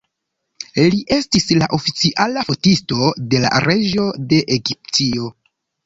[0.93, 5.35] Li estis la oficiala fotisto de la reĝo de Egiptio.